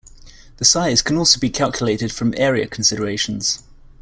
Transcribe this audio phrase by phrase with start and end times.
[0.57, 3.61] The size can also be calculated from area considerations.